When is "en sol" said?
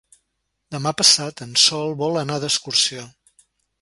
1.47-1.93